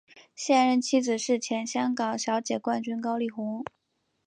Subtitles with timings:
[0.33, 3.63] 现任妻子是前香港小姐冠军高丽虹。